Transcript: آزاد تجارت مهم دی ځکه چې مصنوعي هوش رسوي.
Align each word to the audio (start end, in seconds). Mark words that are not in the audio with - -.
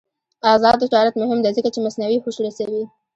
آزاد 0.53 0.77
تجارت 0.87 1.13
مهم 1.21 1.39
دی 1.43 1.51
ځکه 1.57 1.69
چې 1.73 1.79
مصنوعي 1.85 2.17
هوش 2.19 2.35
رسوي. 2.45 2.83